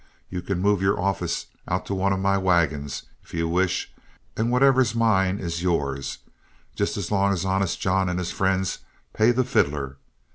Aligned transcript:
You 0.31 0.41
can 0.41 0.57
move 0.59 0.81
your 0.81 0.99
office 0.99 1.45
out 1.67 1.85
to 1.85 1.93
one 1.93 2.11
of 2.11 2.19
my 2.19 2.35
wagons 2.35 3.03
if 3.23 3.35
you 3.35 3.47
wish, 3.47 3.93
and 4.35 4.49
whatever's 4.49 4.95
mine 4.95 5.37
is 5.37 5.61
yours, 5.61 6.17
just 6.73 6.99
so 6.99 7.15
long 7.15 7.31
as 7.33 7.45
Honest 7.45 7.79
John 7.79 8.09
and 8.09 8.17
his 8.17 8.31
friends 8.31 8.79
pay 9.13 9.29
the 9.31 9.43
fiddler. 9.43 9.97